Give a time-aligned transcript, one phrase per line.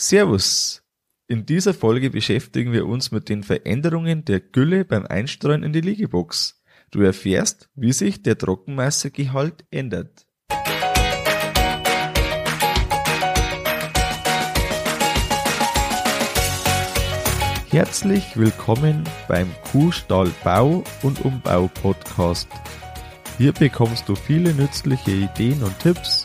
[0.00, 0.84] Servus!
[1.26, 5.80] In dieser Folge beschäftigen wir uns mit den Veränderungen der Gülle beim Einstreuen in die
[5.80, 6.62] Liegebox.
[6.92, 10.24] Du erfährst, wie sich der Trockenmassegehalt ändert.
[17.68, 22.48] Herzlich willkommen beim Kuhstall Bau und Umbau Podcast.
[23.36, 26.24] Hier bekommst du viele nützliche Ideen und Tipps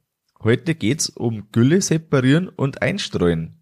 [0.43, 3.61] Heute geht's um Gülle separieren und einstreuen.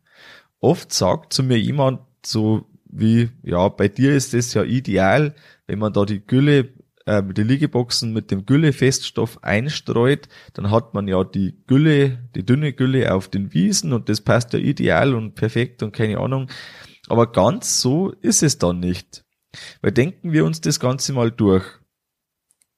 [0.61, 5.35] Oft sagt zu mir jemand so wie, ja, bei dir ist es ja ideal,
[5.67, 6.73] wenn man da die Gülle,
[7.05, 12.73] äh, die Liegeboxen mit dem Güllefeststoff einstreut, dann hat man ja die Gülle, die dünne
[12.73, 16.49] Gülle auf den Wiesen und das passt ja ideal und perfekt und keine Ahnung.
[17.09, 19.25] Aber ganz so ist es dann nicht.
[19.81, 21.65] Weil denken wir uns das Ganze mal durch.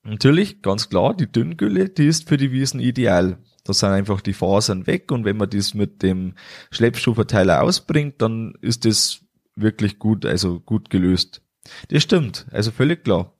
[0.03, 3.37] Natürlich, ganz klar, die Dünngülle, die ist für die Wiesen ideal.
[3.63, 6.33] Da sind einfach die Fasern weg und wenn man das mit dem
[6.71, 9.21] Schleppschuhverteiler ausbringt, dann ist das
[9.55, 11.41] wirklich gut, also gut gelöst.
[11.89, 13.37] Das stimmt, also völlig klar.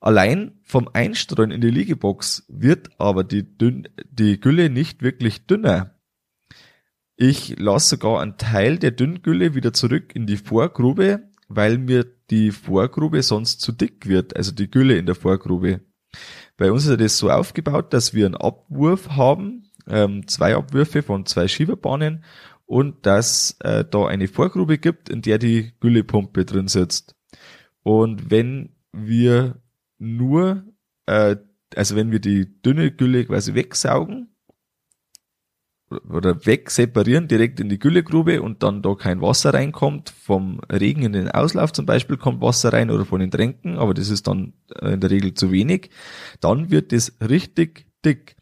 [0.00, 5.94] Allein vom Einstreuen in die Liegebox wird aber die, Dünn, die Gülle nicht wirklich dünner.
[7.16, 12.52] Ich lasse sogar einen Teil der Dünngülle wieder zurück in die Vorgrube, weil mir die
[12.52, 15.80] Vorgrube sonst zu dick wird, also die Gülle in der Vorgrube.
[16.56, 21.26] Bei uns ist das so aufgebaut, dass wir einen Abwurf haben, ähm, zwei Abwürfe von
[21.26, 22.24] zwei Schieberbahnen
[22.66, 27.14] und dass äh, da eine Vorgrube gibt, in der die Güllepumpe drin sitzt.
[27.82, 29.62] Und wenn wir
[29.98, 30.64] nur,
[31.06, 31.36] äh,
[31.74, 34.34] also wenn wir die dünne Gülle quasi wegsaugen,
[35.90, 41.12] oder wegseparieren direkt in die Güllegrube und dann da kein Wasser reinkommt, vom Regen in
[41.12, 44.52] den Auslauf zum Beispiel kommt Wasser rein oder von den Tränken, aber das ist dann
[44.80, 45.90] äh, in der Regel zu wenig,
[46.40, 48.36] dann wird das richtig dick.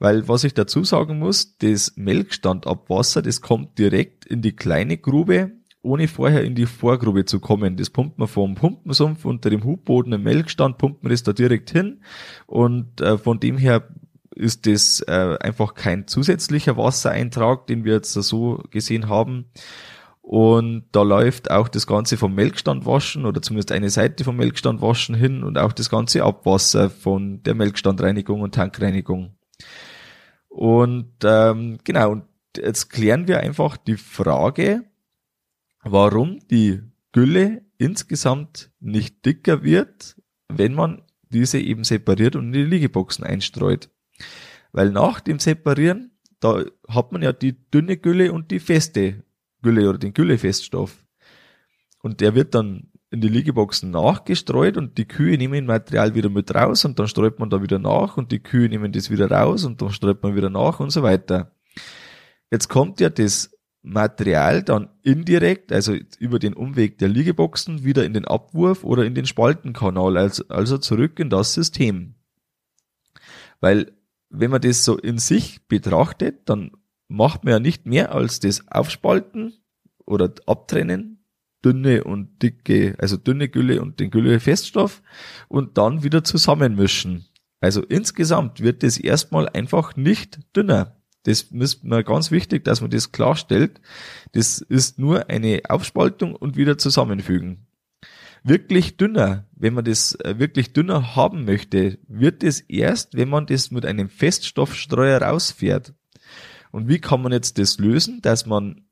[0.00, 5.52] Weil was ich dazu sagen muss, das Melkstandabwasser, das kommt direkt in die kleine Grube,
[5.82, 7.76] ohne vorher in die Vorgrube zu kommen.
[7.76, 11.70] Das pumpt man vom Pumpensumpf unter dem Hubboden im Melkstand, pumpt man das da direkt
[11.70, 12.00] hin
[12.46, 13.88] und äh, von dem her
[14.34, 19.46] ist das äh, einfach kein zusätzlicher Wassereintrag, den wir jetzt so gesehen haben.
[20.20, 24.82] Und da läuft auch das Ganze vom Melkstand waschen oder zumindest eine Seite vom Melkstand
[24.82, 29.38] waschen hin und auch das ganze Abwasser von der Melkstandreinigung und Tankreinigung.
[30.48, 32.24] Und ähm, genau, und
[32.56, 34.84] jetzt klären wir einfach die Frage,
[35.82, 40.16] warum die Gülle insgesamt nicht dicker wird,
[40.48, 43.90] wenn man diese eben separiert und in die Liegeboxen einstreut.
[44.72, 49.24] Weil nach dem Separieren, da hat man ja die dünne Gülle und die feste
[49.62, 51.04] Gülle oder den Güllefeststoff.
[52.02, 56.54] Und der wird dann in die Liegeboxen nachgestreut und die Kühe nehmen Material wieder mit
[56.54, 59.64] raus und dann streut man da wieder nach und die Kühe nehmen das wieder raus
[59.64, 61.52] und dann streut man wieder nach und so weiter.
[62.50, 63.50] Jetzt kommt ja das
[63.82, 69.14] Material dann indirekt, also über den Umweg der Liegeboxen, wieder in den Abwurf oder in
[69.14, 72.14] den Spaltenkanal, also, zurück in das System.
[73.60, 73.92] Weil
[74.30, 76.72] wenn man das so in sich betrachtet, dann
[77.08, 79.54] macht man ja nicht mehr als das Aufspalten
[80.04, 81.24] oder Abtrennen,
[81.64, 85.02] dünne und dicke, also dünne Gülle und den Güllefeststoff
[85.48, 87.26] und dann wieder zusammenmischen.
[87.60, 90.96] Also insgesamt wird das erstmal einfach nicht dünner.
[91.24, 93.80] Das ist mir ganz wichtig, dass man das klarstellt.
[94.32, 97.67] Das ist nur eine Aufspaltung und wieder zusammenfügen
[98.42, 103.46] wirklich dünner, wenn man das äh, wirklich dünner haben möchte, wird es erst, wenn man
[103.46, 105.94] das mit einem Feststoffstreuer rausfährt.
[106.70, 108.86] Und wie kann man jetzt das lösen, dass man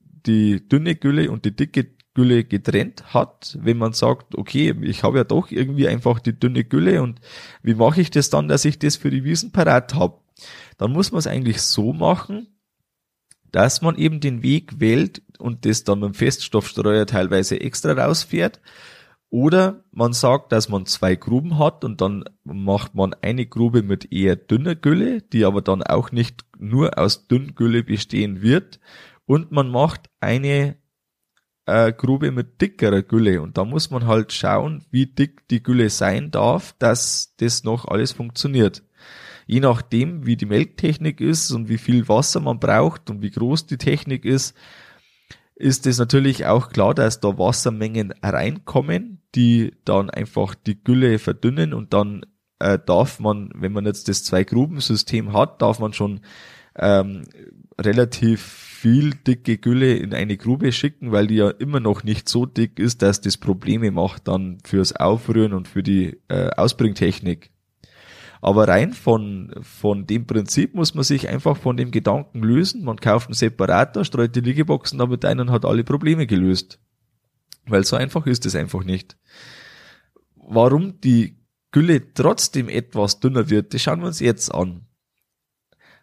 [0.00, 5.18] die dünne Gülle und die dicke Gülle getrennt hat, wenn man sagt, okay, ich habe
[5.18, 7.20] ja doch irgendwie einfach die dünne Gülle und
[7.62, 10.20] wie mache ich das dann, dass ich das für die Wiesen parat habe?
[10.76, 12.48] Dann muss man es eigentlich so machen,
[13.52, 18.60] dass man eben den Weg wählt und das dann mit dem Feststoffstreuer teilweise extra rausfährt.
[19.28, 24.12] Oder man sagt, dass man zwei Gruben hat und dann macht man eine Grube mit
[24.12, 28.80] eher dünner Gülle, die aber dann auch nicht nur aus Dünngülle bestehen wird.
[29.24, 30.76] Und man macht eine
[31.64, 33.40] äh, Grube mit dickerer Gülle.
[33.40, 37.86] Und da muss man halt schauen, wie dick die Gülle sein darf, dass das noch
[37.86, 38.82] alles funktioniert
[39.46, 43.66] je nachdem, wie die Melktechnik ist und wie viel Wasser man braucht und wie groß
[43.66, 44.56] die Technik ist,
[45.54, 51.72] ist es natürlich auch klar, dass da Wassermengen reinkommen, die dann einfach die Gülle verdünnen
[51.72, 52.26] und dann
[52.58, 56.20] äh, darf man, wenn man jetzt das Zwei-Gruben-System hat, darf man schon
[56.76, 57.24] ähm,
[57.78, 58.42] relativ
[58.82, 62.78] viel dicke Gülle in eine Grube schicken, weil die ja immer noch nicht so dick
[62.78, 67.50] ist, dass das Probleme macht dann fürs Aufrühren und für die äh, Ausbringtechnik.
[68.44, 72.82] Aber rein von, von dem Prinzip muss man sich einfach von dem Gedanken lösen.
[72.82, 76.80] Man kauft einen Separator, streut die Liegeboxen damit ein und hat alle Probleme gelöst.
[77.66, 79.16] Weil so einfach ist es einfach nicht.
[80.34, 81.38] Warum die
[81.70, 84.86] Gülle trotzdem etwas dünner wird, das schauen wir uns jetzt an.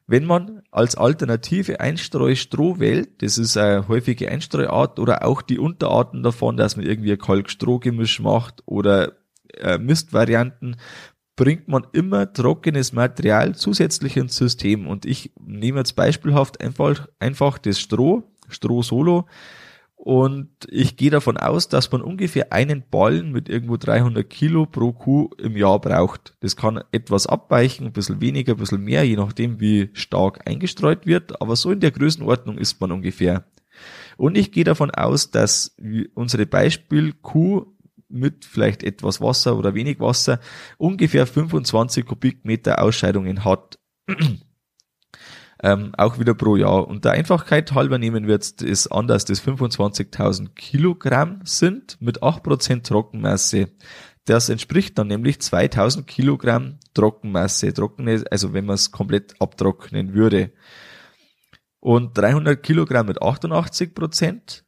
[0.07, 6.23] Wenn man als alternative Einstreustroh wählt, das ist eine häufige Einstreuart oder auch die Unterarten
[6.23, 9.17] davon, dass man irgendwie ein Kalk-Stroh-Gemisch macht oder
[9.55, 10.77] äh, Mistvarianten,
[11.39, 14.87] bringt man immer trockenes Material zusätzlich ins System.
[14.87, 19.25] Und ich nehme jetzt beispielhaft einfach, einfach das Stroh, Stroh Solo,
[19.95, 24.91] und ich gehe davon aus, dass man ungefähr einen Ballen mit irgendwo 300 Kilo pro
[24.91, 26.35] Kuh im Jahr braucht.
[26.41, 31.05] Das kann etwas abweichen, ein bisschen weniger, ein bisschen mehr, je nachdem wie stark eingestreut
[31.05, 31.41] wird.
[31.41, 33.45] Aber so in der Größenordnung ist man ungefähr.
[34.17, 35.75] Und ich gehe davon aus, dass
[36.15, 37.65] unsere Beispielkuh
[38.09, 40.39] mit vielleicht etwas Wasser oder wenig Wasser
[40.77, 43.79] ungefähr 25 Kubikmeter Ausscheidungen hat
[45.63, 46.87] ähm, auch wieder pro Jahr.
[46.87, 52.83] Und der Einfachkeit halber nehmen wir jetzt das anders, das 25.000 Kilogramm sind mit 8%
[52.83, 53.69] Trockenmasse.
[54.25, 60.51] Das entspricht dann nämlich 2000 Kilogramm Trockenmasse, trockene, also wenn man es komplett abtrocknen würde.
[61.79, 64.65] Und 300 Kilogramm mit 88 Prozent,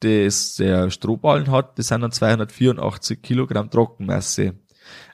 [0.00, 4.54] das der Strohballen hat, das sind dann 284 Kilogramm Trockenmasse.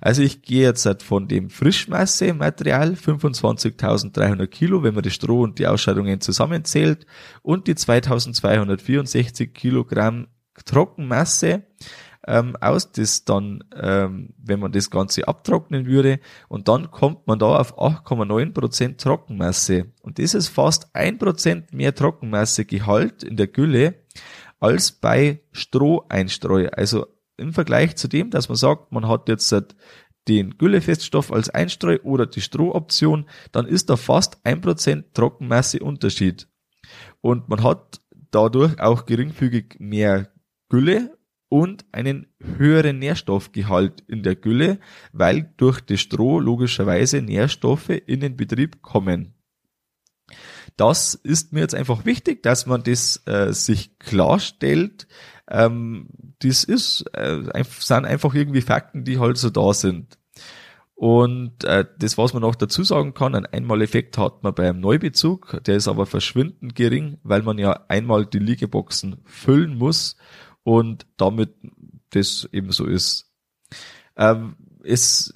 [0.00, 5.59] Also ich gehe jetzt halt von dem Frischmasse-Material 25.300 Kilo, wenn man das Stroh und
[5.59, 7.06] die Ausscheidungen zusammenzählt
[7.43, 10.29] und die 2264 Kilogramm
[10.65, 11.65] Trockenmasse
[12.27, 16.19] ähm, aus, das dann, ähm, wenn man das Ganze abtrocknen würde,
[16.49, 19.93] und dann kommt man da auf 8,9% Trockenmasse.
[20.03, 24.06] Und das ist fast ein Prozent mehr Trockenmassegehalt in der Gülle
[24.61, 26.69] als bei Stroheinstreu.
[26.69, 27.06] Also
[27.37, 29.55] im Vergleich zu dem, dass man sagt, man hat jetzt
[30.29, 36.49] den Güllefeststoff als Einstreu oder die Strohoption, dann ist da fast ein Prozent Trockenmasse Unterschied.
[37.20, 38.00] Und man hat
[38.31, 40.32] dadurch auch geringfügig mehr
[40.69, 41.17] Gülle
[41.49, 44.81] und einen höheren Nährstoffgehalt in der Gülle,
[45.12, 49.36] weil durch das Stroh logischerweise Nährstoffe in den Betrieb kommen.
[50.76, 55.06] Das ist mir jetzt einfach wichtig, dass man das äh, sich klarstellt,
[55.49, 56.08] ähm,
[56.40, 60.19] das ist, äh, sind einfach irgendwie Fakten, die halt so da sind.
[60.94, 65.61] Und äh, das, was man noch dazu sagen kann, ein Einmaleffekt hat man beim Neubezug,
[65.67, 70.17] der ist aber verschwindend gering, weil man ja einmal die Liegeboxen füllen muss
[70.62, 71.55] und damit
[72.11, 73.31] das eben so ist.
[74.17, 75.34] Ähm, es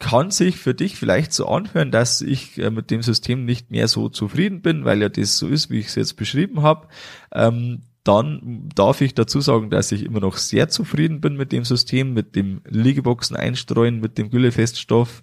[0.00, 3.86] kann sich für dich vielleicht so anhören, dass ich äh, mit dem System nicht mehr
[3.86, 6.88] so zufrieden bin, weil ja das so ist, wie ich es jetzt beschrieben habe.
[7.32, 11.64] Ähm, dann darf ich dazu sagen, dass ich immer noch sehr zufrieden bin mit dem
[11.64, 15.22] System, mit dem Liegeboxen einstreuen, mit dem Güllefeststoff.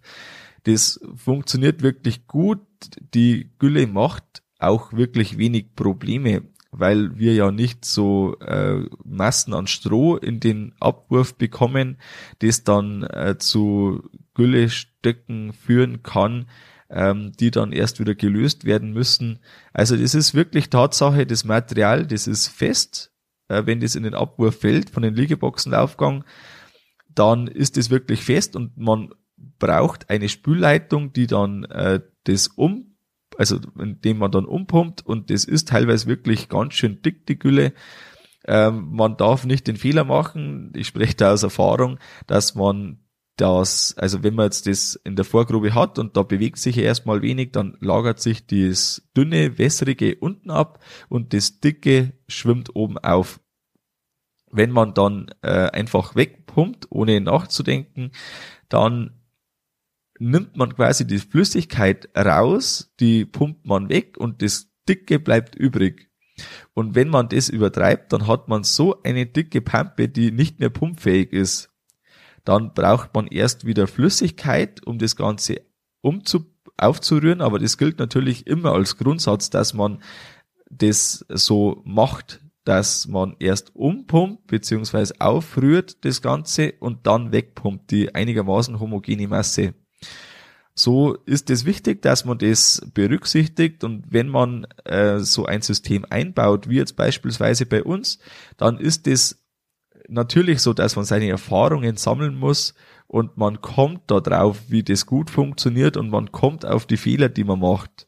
[0.63, 2.61] Das funktioniert wirklich gut.
[3.15, 9.67] Die Gülle macht auch wirklich wenig Probleme, weil wir ja nicht so äh, Massen an
[9.67, 11.97] Stroh in den Abwurf bekommen,
[12.39, 16.47] das dann äh, zu Güllestöcken führen kann,
[16.89, 19.39] ähm, die dann erst wieder gelöst werden müssen.
[19.73, 23.11] Also das ist wirklich Tatsache, das Material, das ist fest.
[23.47, 26.23] Äh, wenn das in den Abwurf fällt von den Liegeboxenlaufgang,
[27.13, 29.09] dann ist es wirklich fest und man
[29.59, 32.96] braucht eine Spülleitung, die dann äh, das um,
[33.37, 37.73] also indem man dann umpumpt und das ist teilweise wirklich ganz schön dick, die Gülle.
[38.45, 42.99] Ähm, man darf nicht den Fehler machen, ich spreche da aus Erfahrung, dass man
[43.37, 47.21] dass, also wenn man jetzt das in der Vorgrube hat und da bewegt sich erstmal
[47.21, 53.39] wenig, dann lagert sich das dünne, wässrige unten ab und das dicke schwimmt oben auf.
[54.49, 58.11] Wenn man dann äh, einfach wegpumpt, ohne nachzudenken,
[58.69, 59.11] dann
[60.19, 66.09] nimmt man quasi die Flüssigkeit raus, die pumpt man weg und das Dicke bleibt übrig.
[66.73, 70.69] Und wenn man das übertreibt, dann hat man so eine dicke Pampe, die nicht mehr
[70.69, 71.71] pumpfähig ist
[72.47, 75.63] dann braucht man erst wieder Flüssigkeit, um das Ganze
[75.99, 76.45] umzu
[76.77, 80.01] aufzurühren, aber das gilt natürlich immer als Grundsatz, dass man
[80.69, 85.15] das so macht, dass man erst umpumpt bzw.
[85.19, 89.73] aufrührt das Ganze und dann wegpumpt die einigermaßen homogene Masse.
[90.79, 96.05] So ist es wichtig, dass man das berücksichtigt und wenn man äh, so ein System
[96.07, 98.19] einbaut, wie jetzt beispielsweise bei uns,
[98.57, 99.43] dann ist es
[100.07, 102.75] natürlich so, dass man seine Erfahrungen sammeln muss
[103.07, 107.29] und man kommt da drauf, wie das gut funktioniert und man kommt auf die Fehler,
[107.29, 108.07] die man macht.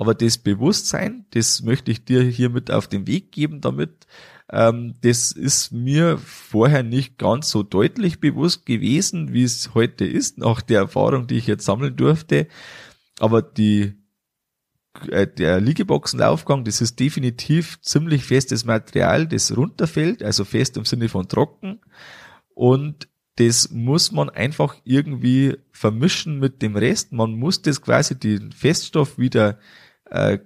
[0.00, 4.06] Aber das Bewusstsein, das möchte ich dir hier mit auf den Weg geben, damit
[4.50, 10.38] ähm, das ist mir vorher nicht ganz so deutlich bewusst gewesen, wie es heute ist,
[10.38, 12.48] nach der Erfahrung, die ich jetzt sammeln durfte.
[13.18, 13.92] Aber die
[15.10, 21.10] äh, der Liegeboxenlaufgang, das ist definitiv ziemlich festes Material, das runterfällt, also fest im Sinne
[21.10, 21.78] von trocken.
[22.54, 27.12] Und das muss man einfach irgendwie vermischen mit dem Rest.
[27.12, 29.58] Man muss das quasi den Feststoff wieder
[30.10, 30.38] äh,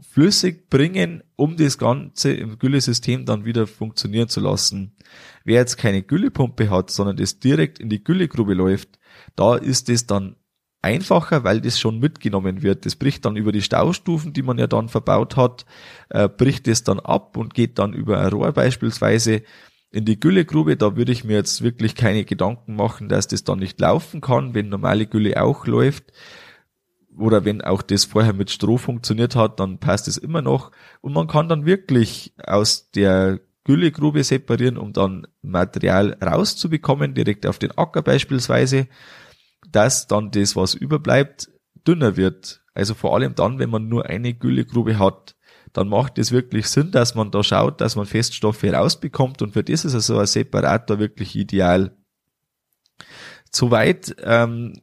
[0.00, 4.96] flüssig bringen, um das Ganze im Güllesystem dann wieder funktionieren zu lassen.
[5.44, 8.98] Wer jetzt keine Güllepumpe hat, sondern das direkt in die Güllegrube läuft,
[9.34, 10.36] da ist es dann
[10.82, 12.86] einfacher, weil das schon mitgenommen wird.
[12.86, 15.66] Das bricht dann über die Staustufen, die man ja dann verbaut hat,
[16.10, 19.42] äh, bricht es dann ab und geht dann über ein Rohr beispielsweise
[19.90, 20.76] in die Güllegrube.
[20.76, 24.54] Da würde ich mir jetzt wirklich keine Gedanken machen, dass das dann nicht laufen kann,
[24.54, 26.12] wenn normale Gülle auch läuft
[27.18, 30.70] oder wenn auch das vorher mit Stroh funktioniert hat, dann passt es immer noch.
[31.00, 37.58] Und man kann dann wirklich aus der Güllegrube separieren, um dann Material rauszubekommen, direkt auf
[37.58, 38.88] den Acker beispielsweise,
[39.70, 41.50] dass dann das, was überbleibt,
[41.86, 42.62] dünner wird.
[42.72, 45.36] Also vor allem dann, wenn man nur eine Güllegrube hat,
[45.72, 49.62] dann macht es wirklich Sinn, dass man da schaut, dass man Feststoffe rausbekommt und für
[49.62, 51.96] das ist also ein Separator wirklich ideal.
[53.50, 54.74] Soweit ähm,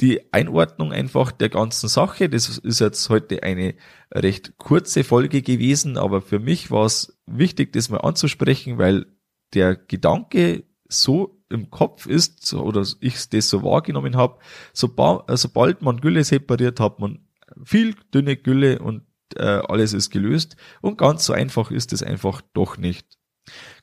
[0.00, 2.28] die Einordnung einfach der ganzen Sache.
[2.28, 3.74] Das ist jetzt heute eine
[4.12, 9.06] recht kurze Folge gewesen, aber für mich war es wichtig, das mal anzusprechen, weil
[9.54, 14.38] der Gedanke so im Kopf ist oder ich das so wahrgenommen habe,
[14.72, 17.26] sobald man Gülle separiert, hat man
[17.64, 19.02] viel dünne Gülle und
[19.36, 23.18] äh, alles ist gelöst und ganz so einfach ist es einfach doch nicht.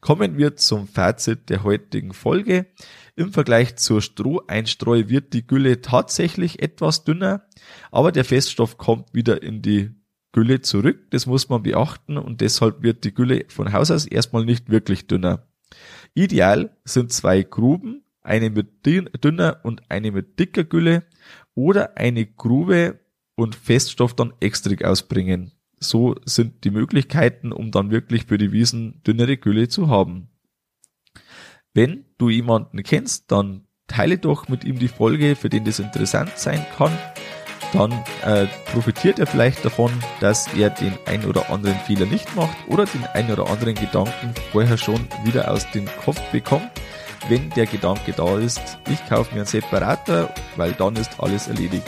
[0.01, 2.67] Kommen wir zum Fazit der heutigen Folge.
[3.15, 7.45] Im Vergleich zur Stroheinstreu wird die Gülle tatsächlich etwas dünner,
[7.91, 9.91] aber der Feststoff kommt wieder in die
[10.31, 11.11] Gülle zurück.
[11.11, 15.07] Das muss man beachten und deshalb wird die Gülle von Haus aus erstmal nicht wirklich
[15.07, 15.47] dünner.
[16.13, 21.03] Ideal sind zwei Gruben, eine mit dünner und eine mit dicker Gülle
[21.55, 22.99] oder eine Grube
[23.35, 25.51] und Feststoff dann extra ausbringen.
[25.83, 30.29] So sind die Möglichkeiten, um dann wirklich für die Wiesen dünnere Gülle zu haben.
[31.73, 36.37] Wenn du jemanden kennst, dann teile doch mit ihm die Folge, für den das interessant
[36.37, 36.97] sein kann.
[37.73, 37.91] Dann
[38.23, 42.85] äh, profitiert er vielleicht davon, dass er den ein oder anderen Fehler nicht macht oder
[42.85, 46.69] den ein oder anderen Gedanken vorher schon wieder aus dem Kopf bekommt.
[47.29, 51.87] Wenn der Gedanke da ist, ich kaufe mir einen Separator, weil dann ist alles erledigt.